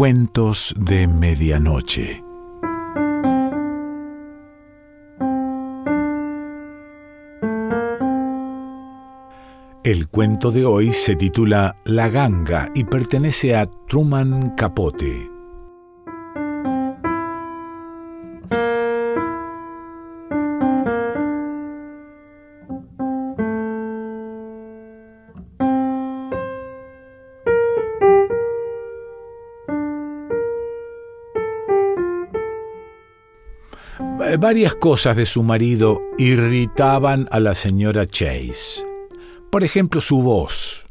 Cuentos 0.00 0.74
de 0.78 1.06
Medianoche. 1.06 2.24
El 9.84 10.08
cuento 10.08 10.52
de 10.52 10.64
hoy 10.64 10.94
se 10.94 11.16
titula 11.16 11.76
La 11.84 12.08
Ganga 12.08 12.70
y 12.74 12.84
pertenece 12.84 13.54
a 13.54 13.66
Truman 13.88 14.54
Capote. 14.56 15.29
Varias 34.38 34.74
cosas 34.74 35.16
de 35.16 35.26
su 35.26 35.42
marido 35.42 36.00
irritaban 36.16 37.28
a 37.30 37.40
la 37.40 37.54
señora 37.54 38.06
Chase. 38.06 38.84
Por 39.50 39.64
ejemplo, 39.64 40.00
su 40.00 40.22
voz. 40.22 40.86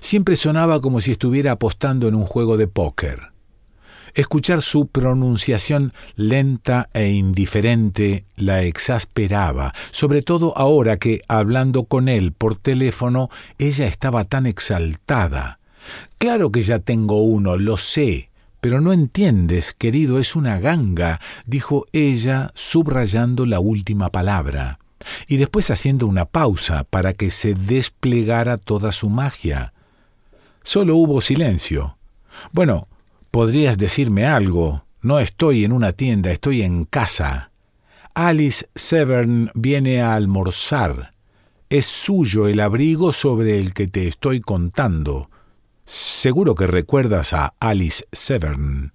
Siempre 0.00 0.36
sonaba 0.36 0.80
como 0.80 1.00
si 1.00 1.12
estuviera 1.12 1.52
apostando 1.52 2.08
en 2.08 2.14
un 2.14 2.24
juego 2.24 2.56
de 2.56 2.68
póker. 2.68 3.32
Escuchar 4.14 4.62
su 4.62 4.86
pronunciación 4.86 5.92
lenta 6.16 6.88
e 6.92 7.08
indiferente 7.08 8.24
la 8.36 8.62
exasperaba, 8.62 9.74
sobre 9.90 10.22
todo 10.22 10.56
ahora 10.56 10.96
que, 10.96 11.20
hablando 11.28 11.84
con 11.84 12.08
él 12.08 12.32
por 12.32 12.56
teléfono, 12.56 13.28
ella 13.58 13.86
estaba 13.86 14.24
tan 14.24 14.46
exaltada. 14.46 15.58
Claro 16.18 16.50
que 16.50 16.62
ya 16.62 16.78
tengo 16.78 17.22
uno, 17.22 17.56
lo 17.56 17.76
sé, 17.76 18.27
pero 18.60 18.80
no 18.80 18.92
entiendes, 18.92 19.72
querido, 19.72 20.18
es 20.18 20.36
una 20.36 20.58
ganga, 20.58 21.20
dijo 21.46 21.86
ella, 21.92 22.50
subrayando 22.54 23.46
la 23.46 23.60
última 23.60 24.10
palabra 24.10 24.78
y 25.26 25.36
después 25.36 25.70
haciendo 25.70 26.06
una 26.06 26.24
pausa 26.24 26.84
para 26.84 27.12
que 27.12 27.30
se 27.30 27.54
desplegara 27.54 28.56
toda 28.56 28.92
su 28.92 29.08
magia. 29.08 29.72
Solo 30.62 30.96
hubo 30.96 31.20
silencio. 31.20 31.96
Bueno, 32.52 32.88
podrías 33.30 33.78
decirme 33.78 34.26
algo. 34.26 34.84
No 35.00 35.20
estoy 35.20 35.64
en 35.64 35.72
una 35.72 35.92
tienda, 35.92 36.30
estoy 36.30 36.62
en 36.62 36.84
casa. 36.84 37.50
Alice 38.14 38.68
Severn 38.74 39.50
viene 39.54 40.02
a 40.02 40.14
almorzar. 40.14 41.12
Es 41.70 41.86
suyo 41.86 42.48
el 42.48 42.60
abrigo 42.60 43.12
sobre 43.12 43.58
el 43.60 43.74
que 43.74 43.86
te 43.86 44.08
estoy 44.08 44.40
contando. 44.40 45.30
Seguro 45.90 46.54
que 46.54 46.66
recuerdas 46.66 47.32
a 47.32 47.54
Alice 47.60 48.04
Severn. 48.12 48.92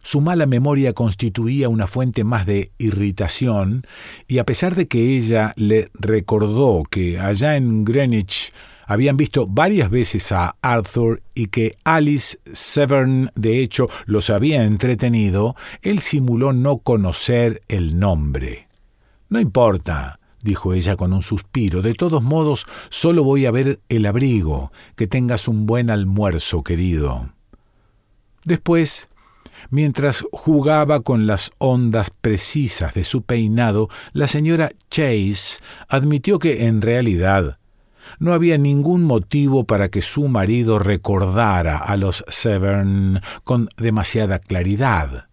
Su 0.00 0.20
mala 0.20 0.46
memoria 0.46 0.92
constituía 0.92 1.68
una 1.68 1.88
fuente 1.88 2.22
más 2.22 2.46
de 2.46 2.70
irritación, 2.78 3.84
y 4.28 4.38
a 4.38 4.44
pesar 4.44 4.76
de 4.76 4.86
que 4.86 5.16
ella 5.16 5.52
le 5.56 5.90
recordó 5.94 6.84
que 6.88 7.18
allá 7.18 7.56
en 7.56 7.84
Greenwich 7.84 8.52
habían 8.86 9.16
visto 9.16 9.48
varias 9.48 9.90
veces 9.90 10.30
a 10.30 10.54
Arthur 10.62 11.20
y 11.34 11.48
que 11.48 11.76
Alice 11.82 12.38
Severn 12.52 13.32
de 13.34 13.60
hecho 13.60 13.88
los 14.06 14.30
había 14.30 14.62
entretenido, 14.62 15.56
él 15.82 15.98
simuló 15.98 16.52
no 16.52 16.78
conocer 16.78 17.60
el 17.66 17.98
nombre. 17.98 18.68
No 19.30 19.40
importa, 19.40 20.20
dijo 20.48 20.72
ella 20.72 20.96
con 20.96 21.12
un 21.12 21.22
suspiro, 21.22 21.82
de 21.82 21.94
todos 21.94 22.22
modos 22.22 22.66
solo 22.88 23.22
voy 23.22 23.46
a 23.46 23.50
ver 23.50 23.80
el 23.88 24.06
abrigo, 24.06 24.72
que 24.96 25.06
tengas 25.06 25.46
un 25.46 25.66
buen 25.66 25.90
almuerzo, 25.90 26.62
querido. 26.62 27.30
Después 28.44 29.08
Mientras 29.70 30.24
jugaba 30.32 31.00
con 31.00 31.26
las 31.26 31.50
ondas 31.58 32.10
precisas 32.10 32.94
de 32.94 33.02
su 33.02 33.22
peinado, 33.22 33.88
la 34.12 34.28
señora 34.28 34.70
Chase 34.88 35.58
admitió 35.88 36.38
que 36.38 36.66
en 36.66 36.80
realidad 36.80 37.58
no 38.18 38.32
había 38.32 38.56
ningún 38.56 39.02
motivo 39.02 39.64
para 39.64 39.88
que 39.88 40.00
su 40.00 40.28
marido 40.28 40.78
recordara 40.78 41.76
a 41.76 41.96
los 41.96 42.24
Severn 42.28 43.20
con 43.42 43.68
demasiada 43.76 44.38
claridad. 44.38 45.27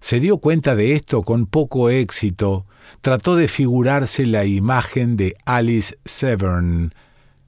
Se 0.00 0.18
dio 0.18 0.38
cuenta 0.38 0.74
de 0.74 0.94
esto 0.94 1.22
con 1.22 1.46
poco 1.46 1.90
éxito, 1.90 2.64
trató 3.02 3.36
de 3.36 3.48
figurarse 3.48 4.26
la 4.26 4.44
imagen 4.46 5.16
de 5.16 5.36
Alice 5.44 5.98
Severn. 6.04 6.94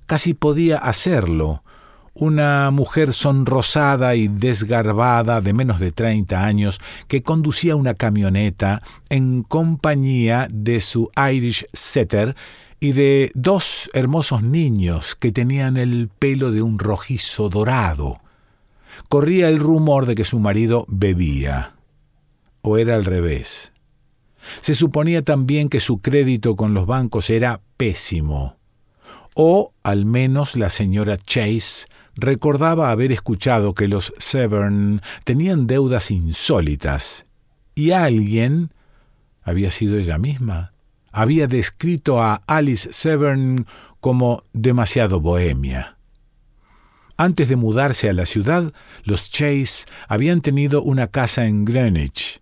Casi 0.06 0.34
podía 0.34 0.76
hacerlo, 0.76 1.62
una 2.14 2.70
mujer 2.70 3.14
sonrosada 3.14 4.14
y 4.16 4.28
desgarbada 4.28 5.40
de 5.40 5.54
menos 5.54 5.80
de 5.80 5.92
30 5.92 6.44
años 6.44 6.78
que 7.08 7.22
conducía 7.22 7.74
una 7.74 7.94
camioneta 7.94 8.82
en 9.08 9.42
compañía 9.42 10.46
de 10.52 10.82
su 10.82 11.10
Irish 11.16 11.66
Setter 11.72 12.36
y 12.80 12.92
de 12.92 13.30
dos 13.34 13.88
hermosos 13.94 14.42
niños 14.42 15.14
que 15.14 15.32
tenían 15.32 15.78
el 15.78 16.10
pelo 16.18 16.50
de 16.50 16.60
un 16.60 16.78
rojizo 16.78 17.48
dorado. 17.48 18.20
Corría 19.08 19.48
el 19.48 19.58
rumor 19.58 20.04
de 20.04 20.14
que 20.14 20.24
su 20.24 20.38
marido 20.38 20.84
bebía. 20.88 21.74
O 22.62 22.78
era 22.78 22.94
al 22.96 23.04
revés. 23.04 23.72
Se 24.60 24.74
suponía 24.74 25.22
también 25.22 25.68
que 25.68 25.80
su 25.80 25.98
crédito 25.98 26.56
con 26.56 26.74
los 26.74 26.86
bancos 26.86 27.30
era 27.30 27.60
pésimo. 27.76 28.56
O 29.34 29.72
al 29.82 30.04
menos 30.04 30.56
la 30.56 30.70
señora 30.70 31.16
Chase 31.16 31.86
recordaba 32.14 32.90
haber 32.90 33.12
escuchado 33.12 33.74
que 33.74 33.88
los 33.88 34.12
Severn 34.18 35.00
tenían 35.24 35.66
deudas 35.66 36.10
insólitas, 36.10 37.24
y 37.74 37.92
alguien, 37.92 38.72
había 39.42 39.70
sido 39.70 39.96
ella 39.96 40.18
misma, 40.18 40.72
había 41.10 41.46
descrito 41.46 42.20
a 42.20 42.42
Alice 42.46 42.92
Severn 42.92 43.66
como 44.00 44.42
demasiado 44.52 45.20
bohemia. 45.20 45.96
Antes 47.16 47.48
de 47.48 47.56
mudarse 47.56 48.10
a 48.10 48.12
la 48.12 48.26
ciudad, 48.26 48.72
los 49.04 49.30
Chase 49.30 49.86
habían 50.08 50.40
tenido 50.40 50.82
una 50.82 51.06
casa 51.06 51.46
en 51.46 51.64
Greenwich, 51.64 52.41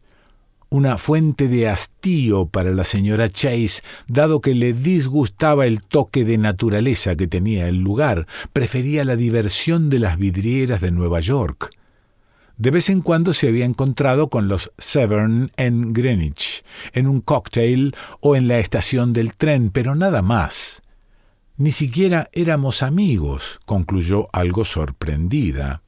una 0.70 0.98
fuente 0.98 1.48
de 1.48 1.68
hastío 1.68 2.46
para 2.46 2.70
la 2.70 2.84
señora 2.84 3.28
Chase, 3.28 3.82
dado 4.06 4.40
que 4.40 4.54
le 4.54 4.72
disgustaba 4.72 5.66
el 5.66 5.82
toque 5.82 6.24
de 6.24 6.38
naturaleza 6.38 7.16
que 7.16 7.26
tenía 7.26 7.68
el 7.68 7.78
lugar, 7.78 8.28
prefería 8.52 9.04
la 9.04 9.16
diversión 9.16 9.90
de 9.90 9.98
las 9.98 10.16
vidrieras 10.16 10.80
de 10.80 10.92
Nueva 10.92 11.18
York. 11.18 11.70
De 12.56 12.70
vez 12.70 12.88
en 12.88 13.00
cuando 13.00 13.34
se 13.34 13.48
había 13.48 13.64
encontrado 13.64 14.28
con 14.28 14.46
los 14.46 14.70
Severn 14.78 15.50
en 15.56 15.92
Greenwich, 15.92 16.62
en 16.92 17.08
un 17.08 17.20
cocktail 17.20 17.96
o 18.20 18.36
en 18.36 18.46
la 18.46 18.58
estación 18.58 19.12
del 19.12 19.34
tren, 19.34 19.70
pero 19.70 19.96
nada 19.96 20.22
más. 20.22 20.82
Ni 21.56 21.72
siquiera 21.72 22.28
éramos 22.32 22.82
amigos, 22.82 23.58
concluyó 23.66 24.28
algo 24.32 24.64
sorprendida 24.64 25.82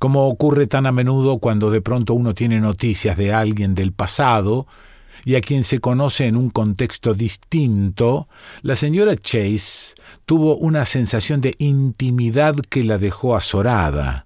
como 0.00 0.28
ocurre 0.28 0.66
tan 0.66 0.86
a 0.86 0.92
menudo 0.92 1.38
cuando 1.40 1.70
de 1.70 1.82
pronto 1.82 2.14
uno 2.14 2.34
tiene 2.34 2.58
noticias 2.58 3.18
de 3.18 3.34
alguien 3.34 3.74
del 3.74 3.92
pasado 3.92 4.66
y 5.26 5.34
a 5.34 5.42
quien 5.42 5.62
se 5.62 5.78
conoce 5.78 6.26
en 6.26 6.38
un 6.38 6.48
contexto 6.48 7.12
distinto, 7.12 8.26
la 8.62 8.76
señora 8.76 9.14
Chase 9.14 9.94
tuvo 10.24 10.56
una 10.56 10.86
sensación 10.86 11.42
de 11.42 11.54
intimidad 11.58 12.56
que 12.70 12.82
la 12.82 12.96
dejó 12.96 13.36
azorada. 13.36 14.24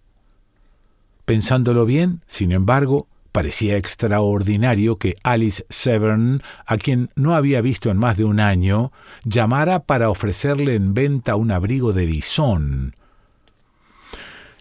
Pensándolo 1.25 1.87
bien, 1.87 2.23
sin 2.29 2.53
embargo, 2.53 3.09
parecía 3.33 3.77
extraordinario 3.77 4.95
que 4.95 5.17
Alice 5.25 5.67
Severn, 5.71 6.39
a 6.67 6.77
quien 6.77 7.11
no 7.17 7.34
había 7.34 7.61
visto 7.63 7.91
en 7.91 7.97
más 7.97 8.17
de 8.17 8.23
un 8.23 8.39
año, 8.39 8.93
llamara 9.25 9.81
para 9.81 10.09
ofrecerle 10.09 10.77
en 10.77 10.95
venta 10.95 11.34
un 11.34 11.51
abrigo 11.51 11.93
de 11.93 12.07
bisón, 12.07 12.95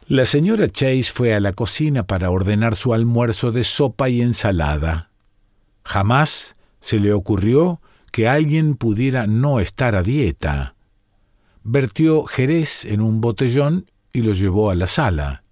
la 0.07 0.25
señora 0.25 0.67
Chase 0.67 1.11
fue 1.13 1.33
a 1.33 1.39
la 1.39 1.53
cocina 1.53 2.03
para 2.03 2.29
ordenar 2.29 2.75
su 2.75 2.93
almuerzo 2.93 3.51
de 3.51 3.63
sopa 3.63 4.09
y 4.09 4.21
ensalada. 4.21 5.09
Jamás 5.85 6.55
se 6.81 6.99
le 6.99 7.13
ocurrió 7.13 7.81
que 8.11 8.27
alguien 8.27 8.75
pudiera 8.75 9.27
no 9.27 9.59
estar 9.59 9.95
a 9.95 10.03
dieta. 10.03 10.75
Vertió 11.63 12.25
jerez 12.25 12.85
en 12.85 13.01
un 13.01 13.21
botellón 13.21 13.85
y 14.11 14.21
lo 14.21 14.33
llevó 14.33 14.69
a 14.69 14.75
la 14.75 14.87
sala. 14.87 15.43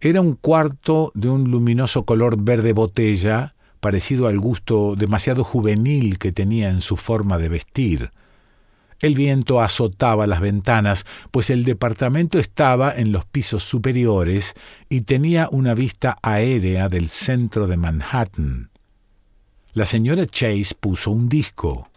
Era 0.00 0.20
un 0.20 0.34
cuarto 0.34 1.10
de 1.14 1.28
un 1.30 1.50
luminoso 1.50 2.04
color 2.04 2.36
verde 2.38 2.72
botella, 2.72 3.54
parecido 3.80 4.28
al 4.28 4.38
gusto 4.38 4.94
demasiado 4.96 5.42
juvenil 5.42 6.18
que 6.18 6.32
tenía 6.32 6.70
en 6.70 6.80
su 6.80 6.96
forma 6.96 7.38
de 7.38 7.48
vestir. 7.48 8.10
El 9.04 9.14
viento 9.14 9.60
azotaba 9.60 10.26
las 10.26 10.40
ventanas, 10.40 11.04
pues 11.30 11.50
el 11.50 11.66
departamento 11.66 12.38
estaba 12.38 12.90
en 12.90 13.12
los 13.12 13.26
pisos 13.26 13.62
superiores 13.62 14.54
y 14.88 15.02
tenía 15.02 15.46
una 15.52 15.74
vista 15.74 16.16
aérea 16.22 16.88
del 16.88 17.10
centro 17.10 17.66
de 17.66 17.76
Manhattan. 17.76 18.70
La 19.74 19.84
señora 19.84 20.24
Chase 20.24 20.74
puso 20.80 21.10
un 21.10 21.28
disco. 21.28 21.90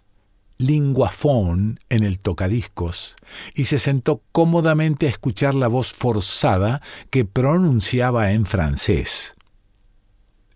linguafón 0.57 1.79
en 1.87 2.03
el 2.03 2.19
tocadiscos 2.19 3.15
y 3.55 3.63
se 3.63 3.77
sentó 3.77 4.21
cómodamente 4.33 5.07
a 5.07 5.09
escuchar 5.09 5.55
la 5.55 5.69
voz 5.69 5.93
forzada 5.93 6.81
que 7.09 7.23
pronunciaba 7.23 8.33
en 8.33 8.45
francés. 8.45 9.33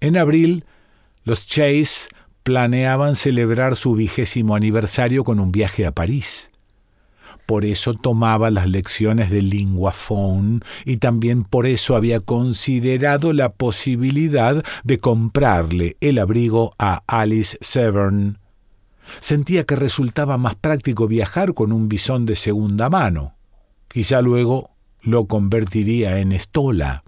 En 0.02 0.18
abril, 0.18 0.66
los 1.24 1.46
Chase 1.46 2.10
planeaban 2.44 3.16
celebrar 3.16 3.76
su 3.76 3.94
vigésimo 3.94 4.56
aniversario 4.56 5.24
con 5.24 5.40
un 5.40 5.52
viaje 5.52 5.86
a 5.86 5.92
París. 5.92 6.52
Por 7.46 7.66
eso 7.66 7.94
tomaba 7.94 8.50
las 8.50 8.68
lecciones 8.70 9.30
de 9.30 9.42
linguafón 9.42 10.64
y 10.86 10.98
también 10.98 11.44
por 11.44 11.66
eso 11.66 11.96
había 11.96 12.20
considerado 12.20 13.34
la 13.34 13.52
posibilidad 13.52 14.64
de 14.84 15.00
comprarle 15.00 15.98
el 16.00 16.20
abrigo 16.20 16.74
a 16.80 17.04
Alice 17.08 17.58
Severn. 17.62 18.38
Sentía 19.20 19.66
que 19.66 19.76
resultaba 19.76 20.38
más 20.38 20.56
práctico 20.56 21.08
viajar 21.08 21.54
con 21.54 21.74
un 21.74 21.90
bisón 21.90 22.26
de 22.26 22.36
segunda 22.36 22.90
mano. 22.90 23.36
Quizá 23.90 24.22
luego 24.22 24.70
lo 25.02 25.26
convertiría 25.26 26.20
en 26.20 26.32
estola. 26.32 27.04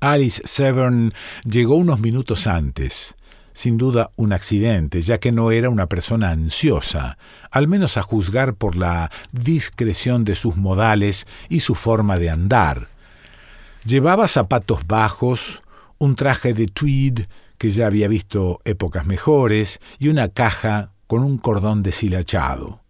Alice 0.00 0.40
Severn 0.44 1.10
llegó 1.44 1.76
unos 1.76 2.00
minutos 2.00 2.46
antes. 2.46 3.14
Sin 3.56 3.78
duda 3.78 4.10
un 4.16 4.34
accidente, 4.34 5.00
ya 5.00 5.16
que 5.16 5.32
no 5.32 5.50
era 5.50 5.70
una 5.70 5.86
persona 5.86 6.28
ansiosa, 6.28 7.16
al 7.50 7.68
menos 7.68 7.96
a 7.96 8.02
juzgar 8.02 8.52
por 8.52 8.76
la 8.76 9.10
discreción 9.32 10.26
de 10.26 10.34
sus 10.34 10.56
modales 10.56 11.26
y 11.48 11.60
su 11.60 11.74
forma 11.74 12.18
de 12.18 12.28
andar. 12.28 12.88
Llevaba 13.86 14.28
zapatos 14.28 14.86
bajos, 14.86 15.62
un 15.96 16.16
traje 16.16 16.52
de 16.52 16.66
tweed 16.66 17.20
que 17.56 17.70
ya 17.70 17.86
había 17.86 18.08
visto 18.08 18.60
épocas 18.66 19.06
mejores 19.06 19.80
y 19.98 20.08
una 20.08 20.28
caja 20.28 20.90
con 21.06 21.24
un 21.24 21.38
cordón 21.38 21.82
deshilachado. 21.82 22.82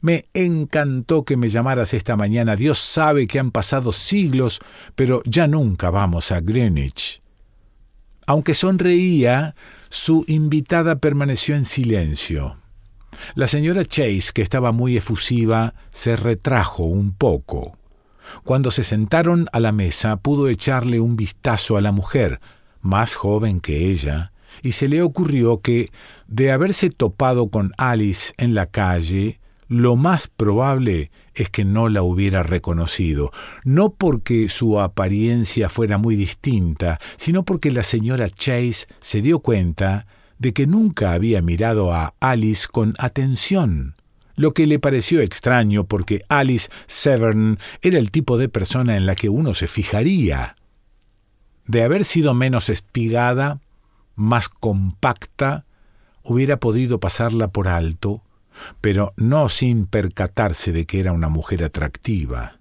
Me 0.00 0.26
encantó 0.32 1.24
que 1.24 1.36
me 1.36 1.48
llamaras 1.48 1.92
esta 1.92 2.14
mañana. 2.16 2.54
Dios 2.54 2.78
sabe 2.78 3.26
que 3.26 3.40
han 3.40 3.50
pasado 3.50 3.90
siglos, 3.90 4.60
pero 4.94 5.22
ya 5.24 5.48
nunca 5.48 5.90
vamos 5.90 6.30
a 6.30 6.38
Greenwich. 6.38 7.21
Aunque 8.26 8.54
sonreía, 8.54 9.54
su 9.88 10.24
invitada 10.28 10.96
permaneció 10.96 11.56
en 11.56 11.64
silencio. 11.64 12.56
La 13.34 13.46
señora 13.46 13.84
Chase, 13.84 14.32
que 14.34 14.42
estaba 14.42 14.72
muy 14.72 14.96
efusiva, 14.96 15.74
se 15.90 16.16
retrajo 16.16 16.84
un 16.84 17.12
poco. 17.12 17.76
Cuando 18.44 18.70
se 18.70 18.84
sentaron 18.84 19.48
a 19.52 19.60
la 19.60 19.72
mesa, 19.72 20.16
pudo 20.16 20.48
echarle 20.48 21.00
un 21.00 21.16
vistazo 21.16 21.76
a 21.76 21.80
la 21.80 21.92
mujer, 21.92 22.40
más 22.80 23.14
joven 23.14 23.60
que 23.60 23.90
ella, 23.90 24.32
y 24.62 24.72
se 24.72 24.88
le 24.88 25.02
ocurrió 25.02 25.60
que, 25.60 25.90
de 26.26 26.52
haberse 26.52 26.90
topado 26.90 27.48
con 27.48 27.72
Alice 27.76 28.32
en 28.38 28.54
la 28.54 28.66
calle, 28.66 29.40
lo 29.68 29.96
más 29.96 30.28
probable 30.28 31.10
es 31.34 31.50
que 31.50 31.64
no 31.64 31.88
la 31.88 32.02
hubiera 32.02 32.42
reconocido, 32.42 33.30
no 33.64 33.94
porque 33.94 34.48
su 34.48 34.80
apariencia 34.80 35.68
fuera 35.68 35.98
muy 35.98 36.16
distinta, 36.16 37.00
sino 37.16 37.44
porque 37.44 37.70
la 37.70 37.82
señora 37.82 38.28
Chase 38.28 38.86
se 39.00 39.22
dio 39.22 39.40
cuenta 39.40 40.06
de 40.38 40.52
que 40.52 40.66
nunca 40.66 41.12
había 41.12 41.40
mirado 41.40 41.92
a 41.92 42.14
Alice 42.20 42.66
con 42.70 42.94
atención, 42.98 43.94
lo 44.34 44.54
que 44.54 44.66
le 44.66 44.78
pareció 44.78 45.20
extraño 45.20 45.84
porque 45.84 46.22
Alice 46.28 46.68
Severn 46.86 47.58
era 47.80 47.98
el 47.98 48.10
tipo 48.10 48.38
de 48.38 48.48
persona 48.48 48.96
en 48.96 49.06
la 49.06 49.14
que 49.14 49.28
uno 49.28 49.54
se 49.54 49.68
fijaría. 49.68 50.56
De 51.66 51.84
haber 51.84 52.04
sido 52.04 52.34
menos 52.34 52.68
espigada, 52.68 53.60
más 54.14 54.48
compacta, 54.48 55.64
hubiera 56.22 56.58
podido 56.58 56.98
pasarla 56.98 57.48
por 57.48 57.68
alto, 57.68 58.22
pero 58.80 59.12
no 59.16 59.48
sin 59.48 59.86
percatarse 59.86 60.72
de 60.72 60.86
que 60.86 61.00
era 61.00 61.12
una 61.12 61.28
mujer 61.28 61.64
atractiva. 61.64 62.58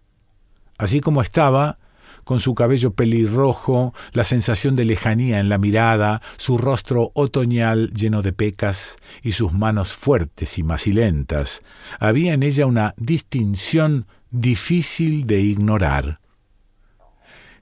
Así 0.78 1.00
como 1.00 1.22
estaba, 1.22 1.78
con 2.24 2.40
su 2.40 2.56
cabello 2.56 2.94
pelirrojo, 2.94 3.94
la 4.14 4.24
sensación 4.24 4.76
de 4.76 4.86
lejanía 4.86 5.40
en 5.40 5.50
la 5.50 5.58
mirada, 5.58 6.22
su 6.38 6.58
rostro 6.58 7.12
otoñal 7.14 7.92
lleno 7.94 8.22
de 8.22 8.34
pecas 8.34 8.98
y 9.22 9.34
sus 9.34 9.54
manos 9.54 9.94
fuertes 9.94 10.58
y 10.58 10.64
macilentas, 10.64 11.62
había 12.00 12.34
en 12.34 12.44
ella 12.44 12.66
una 12.66 12.94
distinción 12.98 14.08
difícil 14.30 15.28
de 15.28 15.42
ignorar. 15.42 16.20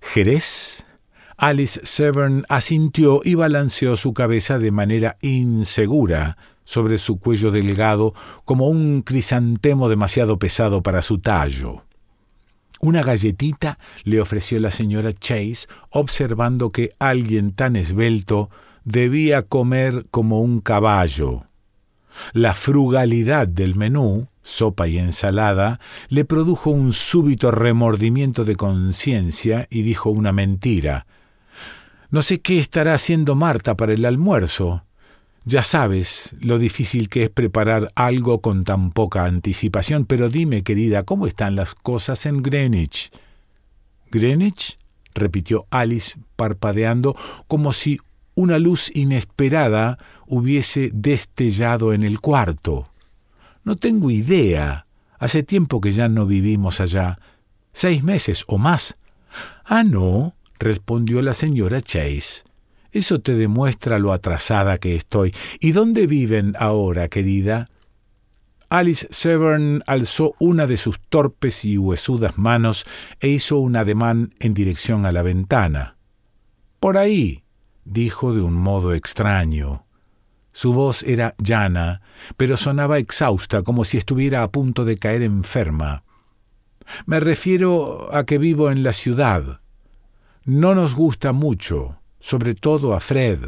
Jerez 0.01 0.85
Alice 1.37 1.79
Severn 1.83 2.45
asintió 2.49 3.21
y 3.23 3.35
balanceó 3.35 3.95
su 3.95 4.13
cabeza 4.13 4.59
de 4.59 4.71
manera 4.71 5.17
insegura 5.21 6.37
sobre 6.69 6.99
su 6.99 7.17
cuello 7.17 7.49
delgado 7.49 8.13
como 8.45 8.67
un 8.67 9.01
crisantemo 9.01 9.89
demasiado 9.89 10.37
pesado 10.37 10.83
para 10.83 11.01
su 11.01 11.17
tallo. 11.17 11.81
Una 12.79 13.01
galletita 13.01 13.79
le 14.03 14.21
ofreció 14.21 14.59
la 14.59 14.69
señora 14.69 15.11
Chase, 15.11 15.67
observando 15.89 16.71
que 16.71 16.91
alguien 16.99 17.53
tan 17.53 17.75
esbelto 17.75 18.51
debía 18.83 19.41
comer 19.41 20.05
como 20.11 20.41
un 20.41 20.61
caballo. 20.61 21.47
La 22.33 22.53
frugalidad 22.53 23.47
del 23.47 23.73
menú, 23.73 24.27
sopa 24.43 24.87
y 24.87 24.99
ensalada, 24.99 25.79
le 26.07 26.23
produjo 26.23 26.69
un 26.69 26.93
súbito 26.93 27.49
remordimiento 27.49 28.45
de 28.45 28.55
conciencia 28.55 29.65
y 29.71 29.81
dijo 29.81 30.11
una 30.11 30.33
mentira. 30.33 31.07
No 32.11 32.21
sé 32.21 32.41
qué 32.41 32.59
estará 32.59 32.93
haciendo 32.93 33.33
Marta 33.33 33.75
para 33.75 33.93
el 33.93 34.05
almuerzo. 34.05 34.83
Ya 35.49 35.63
sabes 35.63 36.35
lo 36.39 36.59
difícil 36.59 37.09
que 37.09 37.23
es 37.23 37.31
preparar 37.31 37.91
algo 37.95 38.39
con 38.39 38.63
tan 38.63 38.91
poca 38.91 39.25
anticipación, 39.25 40.05
pero 40.05 40.29
dime, 40.29 40.61
querida, 40.61 41.01
¿cómo 41.01 41.25
están 41.25 41.55
las 41.55 41.73
cosas 41.73 42.27
en 42.27 42.43
Greenwich? 42.43 43.09
¿Greenwich? 44.11 44.77
repitió 45.15 45.65
Alice, 45.71 46.19
parpadeando, 46.35 47.15
como 47.47 47.73
si 47.73 47.99
una 48.35 48.59
luz 48.59 48.91
inesperada 48.93 49.97
hubiese 50.27 50.91
destellado 50.93 51.93
en 51.93 52.03
el 52.03 52.21
cuarto. 52.21 52.91
No 53.63 53.75
tengo 53.75 54.11
idea. 54.11 54.85
Hace 55.17 55.41
tiempo 55.41 55.81
que 55.81 55.93
ya 55.93 56.09
no 56.09 56.27
vivimos 56.27 56.79
allá. 56.79 57.17
Seis 57.73 58.03
meses 58.03 58.43
o 58.45 58.59
más. 58.59 58.97
Ah, 59.65 59.83
no 59.83 60.35
respondió 60.59 61.23
la 61.23 61.33
señora 61.33 61.81
Chase. 61.81 62.43
Eso 62.91 63.19
te 63.19 63.35
demuestra 63.35 63.99
lo 63.99 64.13
atrasada 64.13 64.77
que 64.77 64.95
estoy. 64.95 65.33
¿Y 65.59 65.71
dónde 65.71 66.07
viven 66.07 66.53
ahora, 66.59 67.07
querida? 67.07 67.69
Alice 68.69 69.07
Severn 69.09 69.83
alzó 69.87 70.35
una 70.39 70.67
de 70.67 70.77
sus 70.77 70.99
torpes 70.99 71.65
y 71.65 71.77
huesudas 71.77 72.37
manos 72.37 72.85
e 73.19 73.29
hizo 73.29 73.57
un 73.57 73.75
ademán 73.75 74.33
en 74.39 74.53
dirección 74.53 75.05
a 75.05 75.11
la 75.11 75.23
ventana. 75.23 75.97
Por 76.79 76.97
ahí, 76.97 77.43
dijo 77.83 78.33
de 78.33 78.41
un 78.41 78.53
modo 78.53 78.93
extraño. 78.93 79.85
Su 80.51 80.73
voz 80.73 81.03
era 81.03 81.33
llana, 81.37 82.01
pero 82.37 82.57
sonaba 82.57 82.97
exhausta, 82.97 83.63
como 83.63 83.85
si 83.85 83.97
estuviera 83.97 84.43
a 84.43 84.51
punto 84.51 84.85
de 84.85 84.97
caer 84.97 85.23
enferma. 85.23 86.03
Me 87.05 87.19
refiero 87.19 88.13
a 88.13 88.25
que 88.25 88.37
vivo 88.37 88.71
en 88.71 88.83
la 88.83 88.93
ciudad 88.93 89.61
no 90.49 90.73
nos 90.73 90.95
gusta 90.95 91.31
mucho, 91.31 91.98
sobre 92.19 92.55
todo 92.55 92.93
a 92.93 92.99
Fred. 92.99 93.39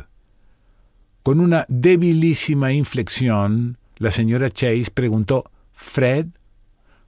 Con 1.23 1.39
una 1.39 1.65
debilísima 1.69 2.73
inflexión, 2.73 3.77
la 3.97 4.11
señora 4.11 4.49
Chase 4.49 4.91
preguntó 4.93 5.49
¿Fred? 5.73 6.27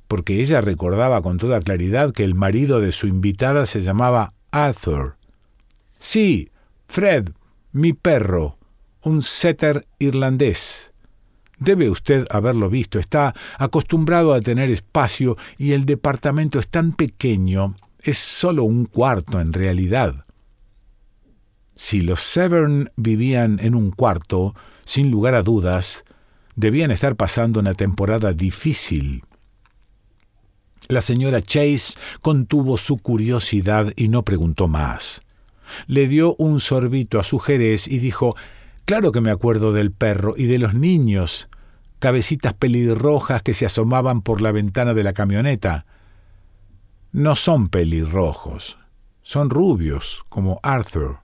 porque 0.07 0.41
ella 0.41 0.61
recordaba 0.61 1.21
con 1.21 1.37
toda 1.37 1.59
claridad 1.61 2.11
que 2.11 2.23
el 2.23 2.35
marido 2.35 2.79
de 2.79 2.91
su 2.91 3.07
invitada 3.07 3.65
se 3.65 3.81
llamaba 3.81 4.33
Arthur. 4.51 5.15
Sí, 5.97 6.51
Fred, 6.87 7.29
mi 7.71 7.93
perro, 7.93 8.59
un 9.01 9.23
setter 9.23 9.87
irlandés. 9.97 10.93
Debe 11.57 11.89
usted 11.89 12.27
haberlo 12.29 12.69
visto. 12.69 12.99
Está 12.99 13.33
acostumbrado 13.57 14.33
a 14.33 14.41
tener 14.41 14.69
espacio 14.69 15.35
y 15.57 15.71
el 15.71 15.85
departamento 15.85 16.59
es 16.59 16.67
tan 16.67 16.91
pequeño 16.91 17.75
es 18.03 18.17
solo 18.17 18.65
un 18.65 18.85
cuarto 18.85 19.39
en 19.39 19.53
realidad. 19.53 20.25
Si 21.75 22.01
los 22.01 22.21
Severn 22.21 22.91
vivían 22.95 23.59
en 23.61 23.75
un 23.75 23.91
cuarto, 23.91 24.55
sin 24.85 25.11
lugar 25.11 25.35
a 25.35 25.43
dudas, 25.43 26.03
debían 26.55 26.91
estar 26.91 27.15
pasando 27.15 27.59
una 27.59 27.73
temporada 27.73 28.33
difícil. 28.33 29.23
La 30.89 31.01
señora 31.01 31.41
Chase 31.41 31.97
contuvo 32.21 32.77
su 32.77 32.97
curiosidad 32.97 33.93
y 33.95 34.09
no 34.09 34.23
preguntó 34.23 34.67
más. 34.67 35.21
Le 35.87 36.07
dio 36.07 36.35
un 36.35 36.59
sorbito 36.59 37.19
a 37.19 37.23
su 37.23 37.39
jerez 37.39 37.87
y 37.87 37.99
dijo 37.99 38.35
Claro 38.85 39.11
que 39.11 39.21
me 39.21 39.31
acuerdo 39.31 39.71
del 39.71 39.91
perro 39.91 40.33
y 40.35 40.45
de 40.45 40.59
los 40.59 40.73
niños, 40.73 41.47
cabecitas 41.99 42.53
pelirrojas 42.53 43.41
que 43.41 43.53
se 43.53 43.65
asomaban 43.65 44.21
por 44.21 44.41
la 44.41 44.51
ventana 44.51 44.93
de 44.93 45.03
la 45.03 45.13
camioneta 45.13 45.85
no 47.13 47.35
son 47.35 47.69
pelirrojos, 47.69 48.79
son 49.21 49.51
rubios, 49.51 50.25
como 50.29 50.59
Arthur. 50.63 51.19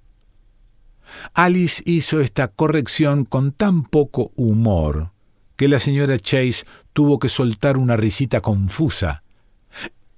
Alice 1.33 1.83
hizo 1.85 2.19
esta 2.19 2.47
corrección 2.47 3.25
con 3.25 3.51
tan 3.51 3.83
poco 3.83 4.31
humor 4.35 5.11
que 5.59 5.67
la 5.67 5.79
señora 5.79 6.17
Chase 6.17 6.65
tuvo 6.93 7.19
que 7.19 7.27
soltar 7.27 7.77
una 7.77 7.97
risita 7.97 8.39
confusa. 8.39 9.23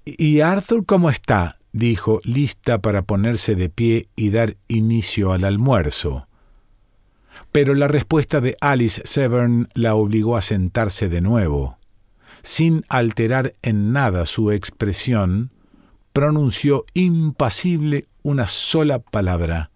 ¿Y 0.05 0.41
Arthur 0.41 0.85
cómo 0.85 1.09
está? 1.09 1.57
dijo, 1.71 2.21
lista 2.23 2.79
para 2.79 3.01
ponerse 3.01 3.55
de 3.55 3.69
pie 3.69 4.07
y 4.15 4.29
dar 4.29 4.57
inicio 4.67 5.31
al 5.31 5.43
almuerzo. 5.43 6.27
Pero 7.51 7.73
la 7.73 7.87
respuesta 7.87 8.39
de 8.39 8.55
Alice 8.61 9.01
Severn 9.03 9.67
la 9.73 9.95
obligó 9.95 10.37
a 10.37 10.43
sentarse 10.43 11.09
de 11.09 11.21
nuevo. 11.21 11.79
Sin 12.43 12.85
alterar 12.87 13.55
en 13.63 13.93
nada 13.93 14.27
su 14.27 14.51
expresión, 14.51 15.49
pronunció 16.13 16.85
impasible 16.93 18.05
una 18.21 18.45
sola 18.45 18.99
palabra. 18.99 19.70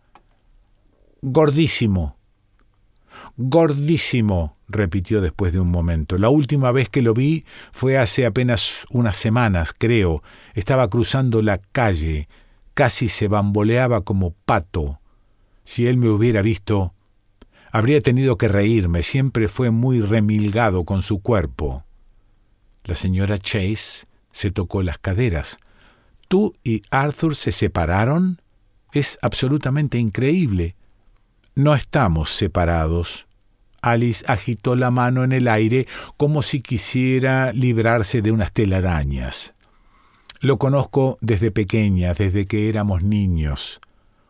Gordísimo. 1.21 2.17
Gordísimo, 3.37 4.57
repitió 4.67 5.21
después 5.21 5.53
de 5.53 5.59
un 5.59 5.69
momento. 5.69 6.17
La 6.17 6.29
última 6.29 6.71
vez 6.71 6.89
que 6.89 7.01
lo 7.01 7.13
vi 7.13 7.45
fue 7.71 7.97
hace 7.97 8.25
apenas 8.25 8.85
unas 8.89 9.17
semanas, 9.17 9.73
creo. 9.77 10.23
Estaba 10.53 10.89
cruzando 10.89 11.41
la 11.41 11.57
calle. 11.57 12.27
Casi 12.73 13.09
se 13.09 13.27
bamboleaba 13.27 14.01
como 14.01 14.31
pato. 14.45 14.99
Si 15.63 15.87
él 15.87 15.97
me 15.97 16.09
hubiera 16.09 16.41
visto, 16.41 16.93
habría 17.71 18.01
tenido 18.01 18.37
que 18.37 18.47
reírme. 18.47 19.03
Siempre 19.03 19.47
fue 19.47 19.71
muy 19.71 20.01
remilgado 20.01 20.83
con 20.83 21.01
su 21.01 21.21
cuerpo. 21.21 21.83
La 22.83 22.95
señora 22.95 23.37
Chase 23.39 24.05
se 24.31 24.51
tocó 24.51 24.83
las 24.83 24.99
caderas. 24.99 25.59
¿Tú 26.27 26.53
y 26.63 26.83
Arthur 26.91 27.35
se 27.35 27.51
separaron? 27.51 28.41
Es 28.91 29.17
absolutamente 29.21 29.97
increíble. 29.97 30.75
No 31.57 31.73
estamos 31.73 32.31
separados. 32.31 33.27
Alice 33.81 34.25
agitó 34.27 34.75
la 34.75 34.91
mano 34.91 35.23
en 35.23 35.31
el 35.31 35.47
aire 35.47 35.87
como 36.17 36.41
si 36.41 36.59
quisiera 36.59 37.53
librarse 37.53 38.21
de 38.21 38.33
unas 38.33 38.51
telarañas. 38.51 39.55
Lo 40.41 40.57
conozco 40.57 41.17
desde 41.21 41.51
pequeña, 41.51 42.13
desde 42.13 42.45
que 42.45 42.67
éramos 42.67 43.03
niños. 43.03 43.79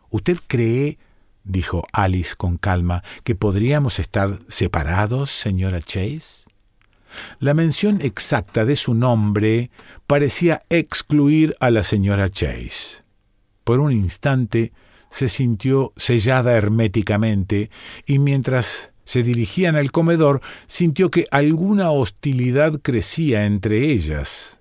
¿Usted 0.08 0.38
cree, 0.46 0.98
dijo 1.42 1.84
Alice 1.92 2.36
con 2.36 2.58
calma, 2.58 3.02
que 3.24 3.34
podríamos 3.34 3.98
estar 3.98 4.38
separados, 4.46 5.32
señora 5.32 5.82
Chase? 5.82 6.44
La 7.40 7.54
mención 7.54 7.98
exacta 8.02 8.64
de 8.64 8.76
su 8.76 8.94
nombre 8.94 9.72
parecía 10.06 10.60
excluir 10.70 11.56
a 11.58 11.70
la 11.70 11.82
señora 11.82 12.28
Chase. 12.28 13.02
Por 13.64 13.80
un 13.80 13.90
instante 13.90 14.72
se 15.16 15.30
sintió 15.30 15.94
sellada 15.96 16.58
herméticamente 16.58 17.70
y 18.04 18.18
mientras 18.18 18.90
se 19.04 19.22
dirigían 19.22 19.74
al 19.74 19.90
comedor 19.90 20.42
sintió 20.66 21.10
que 21.10 21.24
alguna 21.30 21.90
hostilidad 21.90 22.80
crecía 22.82 23.46
entre 23.46 23.92
ellas. 23.92 24.58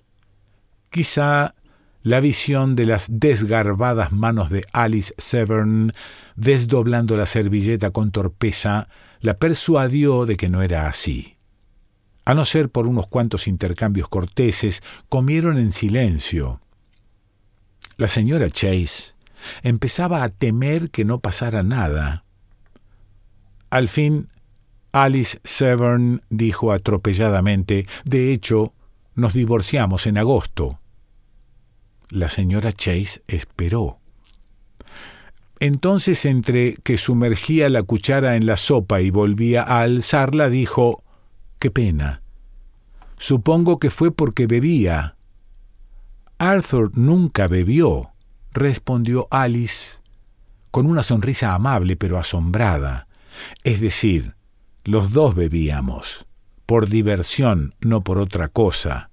Quizá 0.91 1.55
la 2.03 2.21
visión 2.21 2.77
de 2.77 2.85
las 2.85 3.07
desgarbadas 3.09 4.13
manos 4.13 4.49
de 4.49 4.65
Alice 4.71 5.13
Severn 5.17 5.91
desdoblando 6.37 7.17
la 7.17 7.25
servilleta 7.25 7.89
con 7.89 8.11
torpeza 8.11 8.87
la 9.19 9.37
persuadió 9.37 10.25
de 10.25 10.37
que 10.37 10.47
no 10.47 10.61
era 10.61 10.87
así. 10.87 11.35
A 12.23 12.33
no 12.33 12.45
ser 12.45 12.69
por 12.69 12.87
unos 12.87 13.07
cuantos 13.07 13.49
intercambios 13.49 14.07
corteses, 14.07 14.83
comieron 15.09 15.57
en 15.57 15.73
silencio. 15.73 16.61
La 17.97 18.07
señora 18.07 18.49
Chase 18.49 19.14
empezaba 19.63 20.23
a 20.23 20.29
temer 20.29 20.89
que 20.91 21.05
no 21.05 21.19
pasara 21.19 21.63
nada. 21.63 22.23
Al 23.69 23.89
fin, 23.89 24.29
Alice 24.91 25.39
Severn 25.43 26.21
dijo 26.29 26.71
atropelladamente, 26.71 27.87
de 28.05 28.31
hecho, 28.31 28.73
nos 29.13 29.33
divorciamos 29.33 30.07
en 30.07 30.17
agosto. 30.17 30.79
La 32.09 32.29
señora 32.29 32.71
Chase 32.71 33.21
esperó. 33.27 33.99
Entonces, 35.59 36.25
entre 36.25 36.75
que 36.75 36.97
sumergía 36.97 37.67
la 37.69 37.83
cuchara 37.83 38.35
en 38.35 38.45
la 38.45 38.57
sopa 38.57 39.01
y 39.01 39.09
volvía 39.09 39.63
a 39.63 39.81
alzarla, 39.81 40.49
dijo, 40.49 41.03
Qué 41.59 41.71
pena. 41.71 42.21
Supongo 43.17 43.79
que 43.79 43.89
fue 43.89 44.11
porque 44.11 44.47
bebía. 44.47 45.15
Arthur 46.37 46.97
nunca 46.97 47.47
bebió 47.47 48.14
respondió 48.55 49.27
Alice 49.31 49.99
con 50.71 50.87
una 50.87 51.03
sonrisa 51.03 51.53
amable 51.53 51.95
pero 51.95 52.17
asombrada. 52.17 53.07
Es 53.63 53.81
decir, 53.81 54.35
los 54.83 55.11
dos 55.11 55.35
bebíamos, 55.35 56.25
por 56.65 56.87
diversión, 56.87 57.75
no 57.81 58.03
por 58.03 58.17
otra 58.17 58.47
cosa. 58.47 59.11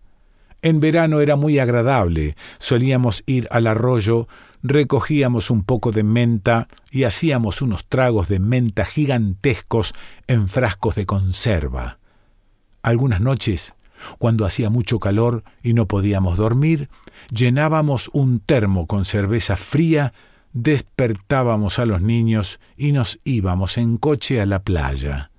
En 0.63 0.79
verano 0.79 1.21
era 1.21 1.35
muy 1.35 1.59
agradable, 1.59 2.37
solíamos 2.59 3.25
ir 3.27 3.49
al 3.51 3.67
arroyo, 3.67 4.29
recogíamos 4.63 5.51
un 5.51 5.65
poco 5.65 5.91
de 5.91 6.05
menta 6.05 6.69
y 6.93 7.03
hacíamos 7.03 7.63
unos 7.63 7.85
tragos 7.87 8.29
de 8.29 8.39
menta 8.39 8.85
gigantescos 8.85 9.93
en 10.29 10.49
frascos 10.49 10.95
de 10.95 11.05
conserva. 11.05 11.99
Algunas 12.81 13.21
noches 13.21 13.75
cuando 14.19 14.45
hacía 14.45 14.71
mucho 14.71 14.99
calor 14.99 15.45
y 15.63 15.75
no 15.75 15.87
podíamos 15.87 16.39
dormir, 16.39 16.89
llenábamos 17.31 18.11
un 18.13 18.41
termo 18.41 18.87
con 18.87 19.05
cerveza 19.05 19.57
fría, 19.57 20.13
despertábamos 20.53 21.79
a 21.79 21.87
los 21.87 22.03
niños 22.03 22.61
y 22.77 22.93
nos 22.93 23.21
íbamos 23.25 23.79
en 23.79 23.97
coche 23.97 24.41
a 24.41 24.47
la 24.47 24.63
playa. 24.63 25.31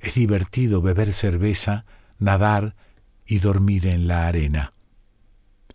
Es 0.00 0.14
divertido 0.14 0.80
beber 0.80 1.12
cerveza, 1.12 1.84
nadar 2.18 2.74
y 3.26 3.38
dormir 3.40 3.86
en 3.86 4.06
la 4.06 4.26
arena. 4.26 4.72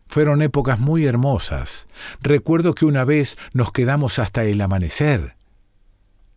Fueron 0.07 0.41
épocas 0.41 0.79
muy 0.79 1.05
hermosas. 1.05 1.87
Recuerdo 2.21 2.75
que 2.75 2.85
una 2.85 3.03
vez 3.03 3.37
nos 3.53 3.71
quedamos 3.71 4.19
hasta 4.19 4.43
el 4.43 4.61
amanecer. 4.61 5.35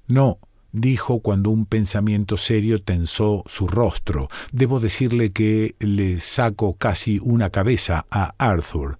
No, 0.07 0.39
dijo 0.77 1.21
cuando 1.21 1.51
un 1.51 1.67
pensamiento 1.67 2.37
serio 2.37 2.83
tensó 2.83 3.43
su 3.47 3.67
rostro. 3.67 4.29
Debo 4.53 4.79
decirle 4.79 5.33
que 5.33 5.75
le 5.79 6.21
saco 6.21 6.75
casi 6.75 7.19
una 7.23 7.51
cabeza 7.51 8.07
a 8.11 8.35
Arthur. 8.39 8.99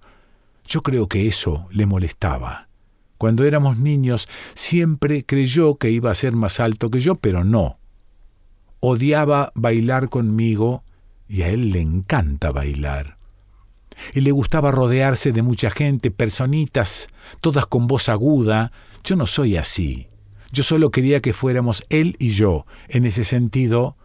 Yo 0.65 0.81
creo 0.81 1.07
que 1.07 1.27
eso 1.27 1.67
le 1.71 1.85
molestaba. 1.85 2.67
Cuando 3.17 3.45
éramos 3.45 3.77
niños 3.77 4.27
siempre 4.53 5.23
creyó 5.23 5.75
que 5.75 5.91
iba 5.91 6.11
a 6.11 6.15
ser 6.15 6.35
más 6.35 6.59
alto 6.59 6.89
que 6.89 6.99
yo, 6.99 7.15
pero 7.15 7.43
no. 7.43 7.77
Odiaba 8.79 9.51
bailar 9.55 10.09
conmigo 10.09 10.83
y 11.27 11.43
a 11.43 11.49
él 11.49 11.71
le 11.71 11.81
encanta 11.81 12.51
bailar. 12.51 13.17
Y 14.13 14.21
le 14.21 14.31
gustaba 14.31 14.71
rodearse 14.71 15.31
de 15.31 15.41
mucha 15.41 15.71
gente, 15.71 16.11
personitas, 16.11 17.07
todas 17.41 17.65
con 17.65 17.87
voz 17.87 18.09
aguda. 18.09 18.71
Yo 19.03 19.15
no 19.15 19.25
soy 19.25 19.57
así. 19.57 20.07
Yo 20.51 20.63
solo 20.63 20.91
quería 20.91 21.19
que 21.19 21.33
fuéramos 21.33 21.83
él 21.89 22.15
y 22.19 22.29
yo. 22.29 22.65
En 22.87 23.05
ese 23.05 23.23
sentido, 23.23 23.95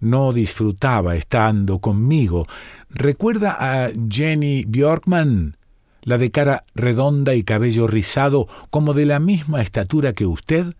no 0.00 0.32
disfrutaba 0.32 1.16
estando 1.16 1.78
conmigo. 1.78 2.46
¿Recuerda 2.90 3.56
a 3.58 3.90
Jenny 4.08 4.64
Bjorkman? 4.66 5.56
La 6.02 6.18
de 6.18 6.30
cara 6.30 6.64
redonda 6.74 7.34
y 7.34 7.42
cabello 7.42 7.86
rizado, 7.86 8.46
como 8.70 8.94
de 8.94 9.06
la 9.06 9.18
misma 9.18 9.60
estatura 9.62 10.12
que 10.12 10.26
usted? 10.26 10.74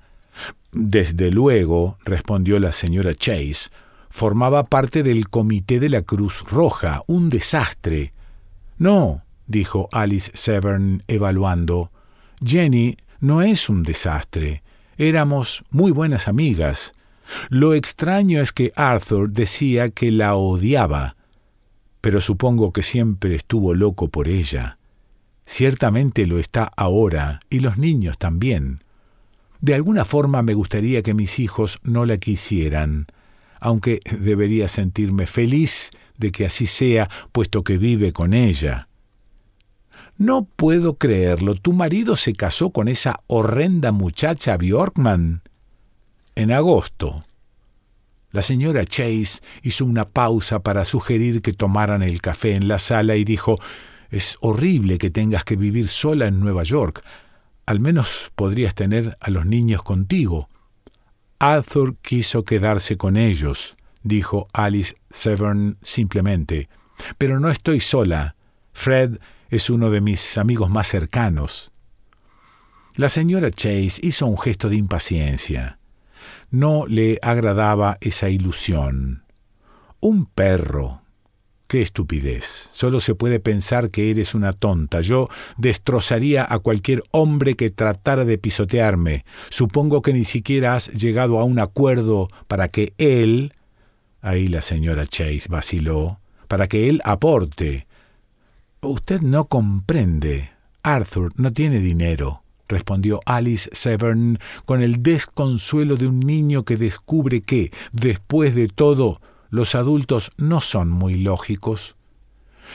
Desde 0.72 1.30
luego, 1.30 1.98
respondió 2.04 2.60
la 2.60 2.72
señora 2.72 3.14
Chase. 3.14 3.70
Formaba 4.10 4.64
parte 4.64 5.02
del 5.02 5.28
comité 5.28 5.80
de 5.80 5.88
la 5.88 6.02
Cruz 6.02 6.44
Roja, 6.48 7.02
un 7.06 7.28
desastre. 7.28 8.12
No, 8.78 9.25
dijo 9.46 9.88
Alice 9.92 10.30
Severn, 10.34 11.02
evaluando. 11.08 11.90
Jenny 12.44 12.96
no 13.20 13.42
es 13.42 13.68
un 13.68 13.82
desastre. 13.82 14.62
Éramos 14.98 15.62
muy 15.70 15.92
buenas 15.92 16.26
amigas. 16.26 16.94
Lo 17.50 17.74
extraño 17.74 18.40
es 18.40 18.52
que 18.52 18.72
Arthur 18.76 19.30
decía 19.30 19.90
que 19.90 20.10
la 20.10 20.36
odiaba, 20.36 21.16
pero 22.00 22.22
supongo 22.22 22.72
que 22.72 22.82
siempre 22.82 23.34
estuvo 23.34 23.74
loco 23.74 24.08
por 24.08 24.26
ella. 24.26 24.78
Ciertamente 25.44 26.26
lo 26.26 26.38
está 26.38 26.70
ahora, 26.76 27.40
y 27.50 27.60
los 27.60 27.76
niños 27.76 28.16
también. 28.16 28.84
De 29.60 29.74
alguna 29.74 30.06
forma 30.06 30.40
me 30.40 30.54
gustaría 30.54 31.02
que 31.02 31.12
mis 31.12 31.40
hijos 31.40 31.78
no 31.82 32.06
la 32.06 32.16
quisieran, 32.16 33.06
aunque 33.60 34.00
debería 34.18 34.66
sentirme 34.66 35.26
feliz 35.26 35.90
de 36.16 36.32
que 36.32 36.46
así 36.46 36.64
sea, 36.64 37.10
puesto 37.32 37.64
que 37.64 37.76
vive 37.76 38.14
con 38.14 38.32
ella. 38.32 38.88
No 40.18 40.44
puedo 40.44 40.96
creerlo. 40.96 41.54
¿Tu 41.54 41.73
marido 41.73 42.16
se 42.16 42.32
casó 42.32 42.70
con 42.70 42.88
esa 42.88 43.20
horrenda 43.26 43.92
muchacha 43.92 44.56
Bjorkman? 44.56 45.42
En 46.35 46.52
agosto. 46.52 47.23
La 48.32 48.42
señora 48.42 48.85
Chase 48.85 49.40
hizo 49.62 49.85
una 49.85 50.08
pausa 50.08 50.61
para 50.62 50.85
sugerir 50.85 51.42
que 51.42 51.52
tomaran 51.52 52.02
el 52.02 52.20
café 52.20 52.54
en 52.54 52.68
la 52.68 52.78
sala 52.78 53.16
y 53.16 53.25
dijo 53.25 53.58
Es 54.11 54.37
horrible 54.40 54.99
que 54.99 55.11
tengas 55.11 55.44
que 55.44 55.56
vivir 55.56 55.88
sola 55.88 56.26
en 56.26 56.40
Nueva 56.40 56.62
York. 56.62 57.04
Al 57.66 57.80
menos 57.80 58.30
podrías 58.35 58.75
tener 58.75 59.16
a 59.20 59.30
los 59.30 59.44
niños 59.44 59.82
contigo. 59.82 60.49
Arthur 61.38 61.96
quiso 62.00 62.44
quedarse 62.44 62.96
con 62.96 63.16
ellos, 63.18 63.76
dijo 64.02 64.49
Alice 64.52 64.96
Severn 65.11 65.76
simplemente. 65.82 66.68
Pero 67.18 67.38
no 67.38 67.50
estoy 67.50 67.80
sola. 67.80 68.37
Fred 68.73 69.18
es 69.50 69.70
uno 69.70 69.90
de 69.90 70.00
mis 70.00 70.38
amigos 70.38 70.70
más 70.70 70.88
cercanos. 70.88 71.72
La 72.96 73.08
señora 73.08 73.50
Chase 73.50 74.00
hizo 74.02 74.26
un 74.26 74.38
gesto 74.38 74.68
de 74.68 74.76
impaciencia. 74.76 75.78
No 76.50 76.86
le 76.86 77.18
agradaba 77.22 77.98
esa 78.00 78.28
ilusión. 78.28 79.24
Un 80.00 80.26
perro. 80.26 81.02
Qué 81.68 81.82
estupidez. 81.82 82.70
Solo 82.72 83.00
se 83.00 83.14
puede 83.14 83.40
pensar 83.40 83.90
que 83.90 84.10
eres 84.10 84.34
una 84.34 84.52
tonta. 84.52 85.00
Yo 85.00 85.28
destrozaría 85.58 86.46
a 86.48 86.60
cualquier 86.60 87.02
hombre 87.10 87.54
que 87.54 87.70
tratara 87.70 88.24
de 88.24 88.38
pisotearme. 88.38 89.24
Supongo 89.50 90.00
que 90.00 90.12
ni 90.12 90.24
siquiera 90.24 90.76
has 90.76 90.88
llegado 90.92 91.40
a 91.40 91.44
un 91.44 91.58
acuerdo 91.58 92.28
para 92.46 92.68
que 92.68 92.94
él... 92.98 93.52
Ahí 94.22 94.48
la 94.48 94.62
señora 94.62 95.06
Chase 95.06 95.46
vaciló. 95.48 96.20
Para 96.46 96.68
que 96.68 96.88
él 96.88 97.00
aporte. 97.04 97.86
Usted 98.87 99.21
no 99.21 99.47
comprende. 99.47 100.50
Arthur 100.83 101.33
no 101.37 101.52
tiene 101.52 101.81
dinero 101.81 102.43
respondió 102.69 103.21
Alice 103.26 103.71
Severn 103.73 104.38
con 104.64 104.83
el 104.83 105.02
desconsuelo 105.02 105.97
de 105.97 106.07
un 106.07 106.21
niño 106.21 106.64
que 106.64 106.76
descubre 106.76 107.40
que, 107.40 107.71
después 107.93 108.55
de 108.55 108.69
todo, 108.69 109.21
los 109.50 109.75
adultos 109.75 110.33
no 110.37 110.61
son 110.61 110.90
muy 110.90 111.16
lógicos. 111.16 111.97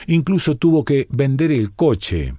Incluso 0.06 0.56
tuvo 0.56 0.84
que 0.84 1.06
vender 1.10 1.52
el 1.52 1.72
coche. 1.72 2.34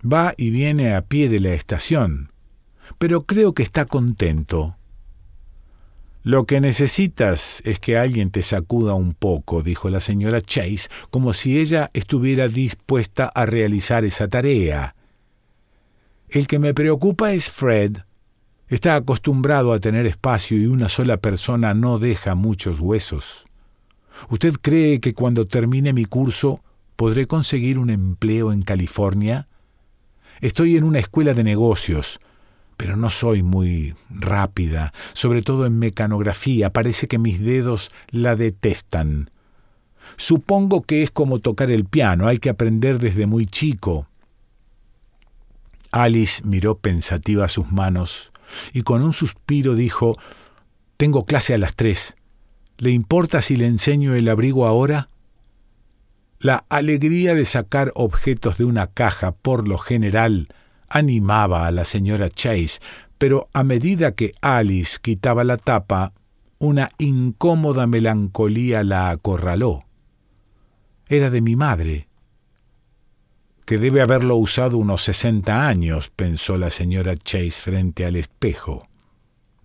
Va 0.00 0.34
y 0.36 0.50
viene 0.50 0.94
a 0.94 1.02
pie 1.02 1.28
de 1.28 1.40
la 1.40 1.54
estación. 1.54 2.30
Pero 2.98 3.22
creo 3.22 3.54
que 3.54 3.62
está 3.62 3.86
contento. 3.86 4.76
Lo 6.22 6.44
que 6.44 6.60
necesitas 6.60 7.62
es 7.64 7.78
que 7.78 7.96
alguien 7.96 8.30
te 8.30 8.42
sacuda 8.42 8.94
un 8.94 9.14
poco, 9.14 9.62
dijo 9.62 9.88
la 9.88 10.00
señora 10.00 10.40
Chase, 10.40 10.88
como 11.10 11.32
si 11.32 11.58
ella 11.58 11.90
estuviera 11.94 12.48
dispuesta 12.48 13.30
a 13.34 13.46
realizar 13.46 14.04
esa 14.04 14.28
tarea. 14.28 14.94
El 16.28 16.46
que 16.46 16.58
me 16.58 16.74
preocupa 16.74 17.32
es 17.32 17.50
Fred. 17.50 17.98
Está 18.66 18.96
acostumbrado 18.96 19.72
a 19.72 19.78
tener 19.78 20.04
espacio 20.04 20.58
y 20.58 20.66
una 20.66 20.90
sola 20.90 21.16
persona 21.16 21.72
no 21.72 21.98
deja 21.98 22.34
muchos 22.34 22.80
huesos. 22.80 23.46
¿Usted 24.28 24.54
cree 24.60 25.00
que 25.00 25.14
cuando 25.14 25.46
termine 25.46 25.92
mi 25.92 26.04
curso 26.04 26.62
podré 26.96 27.26
conseguir 27.26 27.78
un 27.78 27.88
empleo 27.88 28.52
en 28.52 28.62
California? 28.62 29.48
Estoy 30.40 30.76
en 30.76 30.84
una 30.84 30.98
escuela 30.98 31.32
de 31.32 31.44
negocios, 31.44 32.20
pero 32.78 32.96
no 32.96 33.10
soy 33.10 33.42
muy 33.42 33.96
rápida, 34.08 34.94
sobre 35.12 35.42
todo 35.42 35.66
en 35.66 35.80
mecanografía. 35.80 36.72
Parece 36.72 37.08
que 37.08 37.18
mis 37.18 37.40
dedos 37.40 37.90
la 38.10 38.36
detestan. 38.36 39.30
Supongo 40.16 40.82
que 40.82 41.02
es 41.02 41.10
como 41.10 41.40
tocar 41.40 41.72
el 41.72 41.84
piano, 41.84 42.28
hay 42.28 42.38
que 42.38 42.48
aprender 42.48 43.00
desde 43.00 43.26
muy 43.26 43.46
chico. 43.46 44.06
Alice 45.90 46.40
miró 46.44 46.78
pensativa 46.78 47.48
sus 47.48 47.72
manos 47.72 48.30
y 48.72 48.82
con 48.82 49.02
un 49.02 49.12
suspiro 49.12 49.74
dijo 49.74 50.16
Tengo 50.96 51.24
clase 51.24 51.54
a 51.54 51.58
las 51.58 51.74
tres. 51.74 52.16
¿Le 52.76 52.92
importa 52.92 53.42
si 53.42 53.56
le 53.56 53.66
enseño 53.66 54.14
el 54.14 54.28
abrigo 54.28 54.66
ahora? 54.66 55.08
La 56.38 56.64
alegría 56.68 57.34
de 57.34 57.44
sacar 57.44 57.90
objetos 57.96 58.56
de 58.56 58.66
una 58.66 58.86
caja 58.86 59.32
por 59.32 59.66
lo 59.66 59.78
general 59.78 60.54
animaba 60.88 61.66
a 61.66 61.70
la 61.70 61.84
señora 61.84 62.30
Chase, 62.30 62.80
pero 63.18 63.48
a 63.52 63.64
medida 63.64 64.12
que 64.12 64.32
Alice 64.40 64.98
quitaba 65.00 65.44
la 65.44 65.56
tapa, 65.56 66.12
una 66.58 66.90
incómoda 66.98 67.86
melancolía 67.86 68.84
la 68.84 69.10
acorraló. 69.10 69.84
Era 71.08 71.30
de 71.30 71.40
mi 71.40 71.56
madre, 71.56 72.08
que 73.68 73.76
debe 73.78 74.00
haberlo 74.00 74.36
usado 74.36 74.78
unos 74.78 75.02
sesenta 75.02 75.68
años, 75.68 76.10
pensó 76.14 76.56
la 76.56 76.70
señora 76.70 77.16
Chase 77.16 77.60
frente 77.60 78.06
al 78.06 78.16
espejo. 78.16 78.88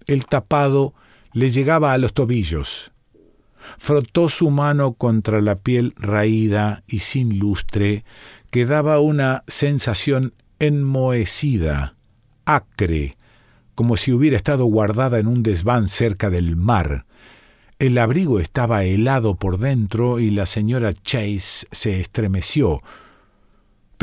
El 0.07 0.25
tapado 0.25 0.93
le 1.31 1.49
llegaba 1.49 1.93
a 1.93 1.97
los 1.97 2.13
tobillos. 2.13 2.91
Frotó 3.77 4.27
su 4.27 4.49
mano 4.49 4.93
contra 4.93 5.39
la 5.39 5.55
piel 5.55 5.93
raída 5.95 6.83
y 6.85 6.99
sin 6.99 7.39
lustre, 7.39 8.03
que 8.51 8.65
daba 8.65 8.99
una 8.99 9.45
sensación 9.47 10.33
enmohecida, 10.59 11.95
acre, 12.45 13.17
como 13.75 13.97
si 13.97 14.11
hubiera 14.11 14.37
estado 14.37 14.65
guardada 14.65 15.19
en 15.19 15.27
un 15.27 15.43
desván 15.43 15.89
cerca 15.89 16.29
del 16.29 16.55
mar. 16.55 17.05
El 17.79 17.97
abrigo 17.97 18.39
estaba 18.39 18.83
helado 18.83 19.35
por 19.35 19.57
dentro 19.57 20.19
y 20.19 20.29
la 20.29 20.45
señora 20.45 20.93
Chase 20.93 21.67
se 21.71 21.99
estremeció 21.99 22.81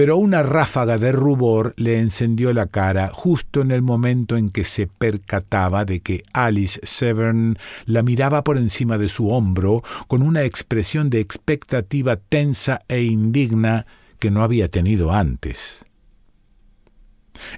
pero 0.01 0.17
una 0.17 0.43
ráfaga 0.43 0.97
de 0.97 1.13
rubor 1.13 1.75
le 1.77 1.99
encendió 1.99 2.55
la 2.55 2.69
cara 2.69 3.11
justo 3.13 3.61
en 3.61 3.71
el 3.71 3.83
momento 3.83 4.39
en 4.39 4.49
que 4.49 4.65
se 4.65 4.87
percataba 4.87 5.85
de 5.85 6.01
que 6.01 6.23
Alice 6.33 6.81
Severn 6.85 7.59
la 7.85 8.03
miraba 8.03 8.43
por 8.43 8.57
encima 8.57 8.97
de 8.97 9.11
su 9.11 9.29
hombro 9.29 9.83
con 10.07 10.23
una 10.23 10.45
expresión 10.45 11.11
de 11.11 11.21
expectativa 11.21 12.17
tensa 12.17 12.79
e 12.89 13.03
indigna 13.03 13.85
que 14.19 14.31
no 14.31 14.43
había 14.43 14.69
tenido 14.69 15.13
antes. 15.13 15.85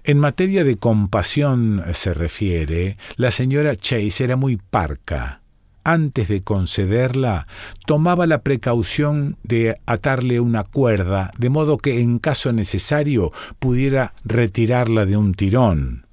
En 0.05 0.19
materia 0.19 0.65
de 0.65 0.77
compasión 0.77 1.83
se 1.95 2.15
refiere, 2.15 2.97
la 3.17 3.31
señora 3.31 3.77
Chase 3.77 4.25
era 4.25 4.37
muy 4.37 4.57
parca 4.57 5.43
antes 5.85 6.29
de 6.29 6.43
concederla, 6.43 7.47
tomaba 7.87 8.27
la 8.27 8.43
precaución 8.43 9.37
de 9.43 9.81
atarle 9.87 10.41
una 10.41 10.65
cuerda, 10.65 11.33
de 11.39 11.51
modo 11.51 11.79
que 11.79 12.01
en 12.01 12.19
caso 12.19 12.53
necesario 12.53 13.33
pudiera 13.59 14.15
retirarla 14.25 15.07
de 15.07 15.17
un 15.17 15.35
tirón. 15.35 16.07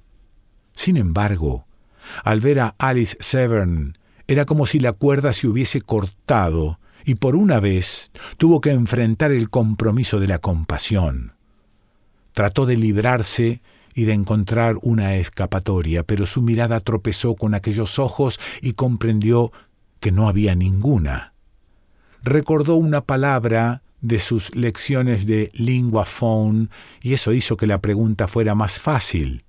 Sin 0.74 0.96
embargo, 0.96 1.66
al 2.24 2.40
ver 2.40 2.60
a 2.60 2.74
Alice 2.78 3.16
Severn, 3.20 3.96
era 4.26 4.44
como 4.44 4.66
si 4.66 4.80
la 4.80 4.92
cuerda 4.92 5.32
se 5.32 5.46
hubiese 5.46 5.80
cortado, 5.80 6.78
y 7.04 7.14
por 7.14 7.34
una 7.34 7.60
vez 7.60 8.12
tuvo 8.36 8.60
que 8.60 8.70
enfrentar 8.70 9.32
el 9.32 9.50
compromiso 9.50 10.20
de 10.20 10.28
la 10.28 10.38
compasión. 10.38 11.32
Trató 12.32 12.66
de 12.66 12.76
librarse 12.76 13.60
y 13.94 14.04
de 14.04 14.12
encontrar 14.12 14.76
una 14.82 15.16
escapatoria, 15.16 16.04
pero 16.04 16.26
su 16.26 16.42
mirada 16.42 16.80
tropezó 16.80 17.34
con 17.34 17.54
aquellos 17.54 17.98
ojos 17.98 18.38
y 18.62 18.72
comprendió 18.74 19.52
que 19.98 20.12
no 20.12 20.28
había 20.28 20.54
ninguna. 20.54 21.34
Recordó 22.22 22.76
una 22.76 23.02
palabra 23.02 23.82
de 24.00 24.18
sus 24.18 24.54
lecciones 24.54 25.26
de 25.26 25.50
lingua 25.54 26.04
phone 26.04 26.70
y 27.02 27.12
eso 27.12 27.32
hizo 27.32 27.56
que 27.56 27.66
la 27.66 27.80
pregunta 27.80 28.28
fuera 28.28 28.54
más 28.54 28.78
fácil. 28.78 29.44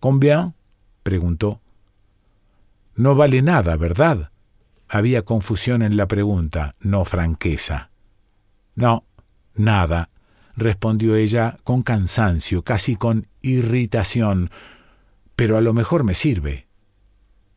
¿Combien? 0.00 0.54
preguntó. 1.02 1.60
No 2.94 3.14
vale 3.14 3.42
nada, 3.42 3.76
¿verdad? 3.76 4.30
Había 4.88 5.22
confusión 5.22 5.82
en 5.82 5.96
la 5.96 6.06
pregunta, 6.06 6.74
no 6.80 7.04
franqueza. 7.04 7.90
No, 8.74 9.04
nada, 9.54 10.10
respondió 10.58 11.16
ella 11.16 11.56
con 11.64 11.82
cansancio, 11.82 12.62
casi 12.62 12.96
con 12.96 13.26
irritación, 13.42 14.50
pero 15.36 15.56
a 15.56 15.60
lo 15.60 15.72
mejor 15.72 16.04
me 16.04 16.14
sirve. 16.14 16.66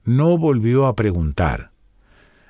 No 0.04 0.38
volvió 0.38 0.88
a 0.88 0.96
preguntar. 0.96 1.72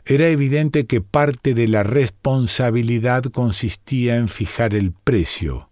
Era 0.06 0.28
evidente 0.28 0.86
que 0.86 1.02
parte 1.02 1.54
de 1.54 1.68
la 1.68 1.84
responsabilidad 1.84 3.24
consistía 3.24 4.18
en 4.18 4.28
fijar 4.28 4.74
el 4.74 4.92
precio. 4.92 5.70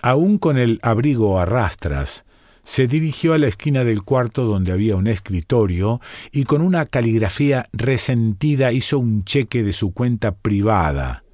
Aún 0.00 0.38
con 0.38 0.58
el 0.58 0.80
abrigo 0.82 1.38
a 1.38 1.46
rastras, 1.46 2.24
se 2.64 2.86
dirigió 2.86 3.34
a 3.34 3.38
la 3.38 3.48
esquina 3.48 3.84
del 3.84 4.02
cuarto 4.02 4.44
donde 4.44 4.72
había 4.72 4.96
un 4.96 5.06
escritorio 5.06 6.00
y 6.30 6.44
con 6.44 6.62
una 6.62 6.86
caligrafía 6.86 7.66
resentida 7.72 8.72
hizo 8.72 8.98
un 8.98 9.24
cheque 9.24 9.62
de 9.62 9.72
su 9.72 9.92
cuenta 9.92 10.32
privada. 10.34 11.24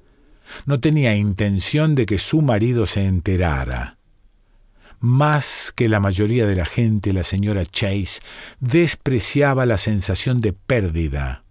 No 0.65 0.79
tenía 0.79 1.15
intención 1.15 1.95
de 1.95 2.05
que 2.05 2.17
su 2.17 2.41
marido 2.41 2.85
se 2.85 3.05
enterara. 3.05 3.97
Más 4.99 5.71
que 5.75 5.87
la 5.87 5.99
mayoría 5.99 6.45
de 6.45 6.55
la 6.55 6.65
gente, 6.65 7.13
la 7.13 7.23
señora 7.23 7.65
Chase 7.65 8.21
despreciaba 8.59 9.65
la 9.65 9.77
sensación 9.77 10.41
de 10.41 10.51
pérdida. 10.51 11.43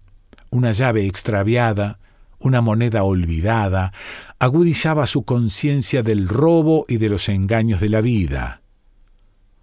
Una 0.51 0.73
llave 0.73 1.07
extraviada, 1.07 1.99
una 2.39 2.61
moneda 2.61 3.03
olvidada, 3.05 3.93
agudizaba 4.39 5.07
su 5.07 5.25
conciencia 5.25 6.03
del 6.03 6.29
robo 6.29 6.85
y 6.89 6.99
de 6.99 7.09
los 7.09 7.29
engaños 7.29 7.81
de 7.81 7.89
la 7.89 8.01
vida. 8.01 8.61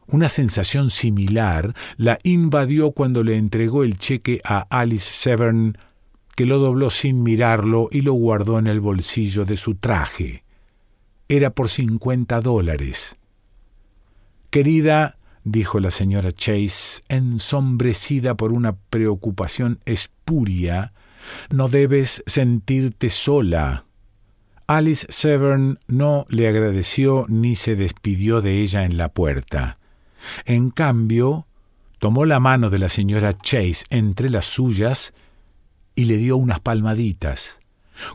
Una 0.07 0.29
sensación 0.29 0.89
similar 0.89 1.73
la 1.97 2.19
invadió 2.23 2.91
cuando 2.91 3.23
le 3.23 3.37
entregó 3.37 3.83
el 3.83 3.97
cheque 3.97 4.39
a 4.43 4.67
Alice 4.69 5.11
Severn 5.11 5.77
que 6.35 6.45
lo 6.45 6.59
dobló 6.59 6.89
sin 6.89 7.23
mirarlo 7.23 7.87
y 7.91 8.01
lo 8.01 8.13
guardó 8.13 8.59
en 8.59 8.67
el 8.67 8.81
bolsillo 8.81 9.45
de 9.45 9.57
su 9.57 9.75
traje. 9.75 10.43
Era 11.29 11.49
por 11.49 11.69
cincuenta 11.69 12.41
dólares. 12.41 13.17
Querida, 14.49 15.17
dijo 15.43 15.79
la 15.79 15.91
señora 15.91 16.31
Chase, 16.31 17.01
ensombrecida 17.07 18.35
por 18.35 18.51
una 18.51 18.75
preocupación 18.75 19.79
espuria, 19.85 20.93
no 21.49 21.69
debes 21.69 22.23
sentirte 22.27 23.09
sola. 23.09 23.85
Alice 24.67 25.05
Severn 25.09 25.79
no 25.87 26.25
le 26.29 26.47
agradeció 26.47 27.25
ni 27.29 27.55
se 27.55 27.75
despidió 27.75 28.41
de 28.41 28.61
ella 28.61 28.83
en 28.83 28.97
la 28.97 29.09
puerta. 29.09 29.77
En 30.45 30.71
cambio, 30.71 31.47
tomó 31.99 32.25
la 32.25 32.39
mano 32.39 32.69
de 32.69 32.79
la 32.79 32.89
señora 32.89 33.37
Chase 33.37 33.85
entre 33.89 34.29
las 34.29 34.45
suyas 34.45 35.13
y 35.95 36.05
le 36.05 36.17
dio 36.17 36.37
unas 36.37 36.59
palmaditas, 36.59 37.59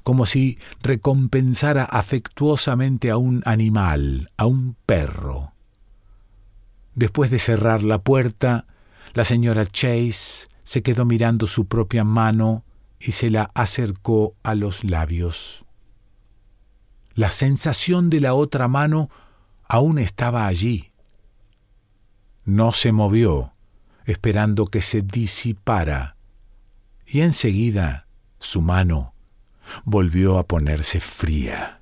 como 0.02 0.26
si 0.26 0.58
recompensara 0.82 1.84
afectuosamente 1.84 3.10
a 3.10 3.16
un 3.16 3.42
animal, 3.46 4.30
a 4.36 4.46
un 4.46 4.76
perro. 4.86 5.54
Después 6.94 7.30
de 7.30 7.38
cerrar 7.38 7.82
la 7.82 8.02
puerta, 8.02 8.66
la 9.14 9.24
señora 9.24 9.64
Chase 9.66 10.48
se 10.62 10.82
quedó 10.82 11.04
mirando 11.04 11.46
su 11.46 11.66
propia 11.66 12.04
mano 12.04 12.64
y 12.98 13.12
se 13.12 13.30
la 13.30 13.50
acercó 13.54 14.34
a 14.42 14.54
los 14.54 14.84
labios. 14.84 15.64
La 17.14 17.30
sensación 17.30 18.10
de 18.10 18.20
la 18.20 18.34
otra 18.34 18.68
mano 18.68 19.10
aún 19.66 19.98
estaba 19.98 20.46
allí. 20.46 20.92
No 22.44 22.72
se 22.72 22.92
movió, 22.92 23.54
esperando 24.04 24.66
que 24.66 24.82
se 24.82 25.02
disipara, 25.02 26.16
y 27.12 27.22
enseguida 27.22 28.06
su 28.38 28.60
mano 28.60 29.14
volvió 29.84 30.38
a 30.38 30.46
ponerse 30.46 31.00
fría. 31.00 31.80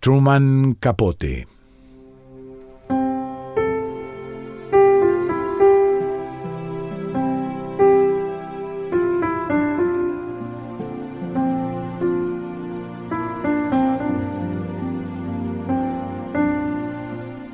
Truman 0.00 0.74
Capote 0.74 1.48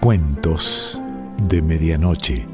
Cuentos 0.01 1.01
de 1.49 1.63
Medianoche. 1.63 2.54